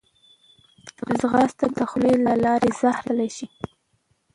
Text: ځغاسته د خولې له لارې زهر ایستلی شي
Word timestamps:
ځغاسته 1.19 1.65
د 1.77 1.79
خولې 1.89 2.13
له 2.25 2.33
لارې 2.43 2.69
زهر 2.79 3.05
ایستلی 3.09 3.29
شي 3.37 3.47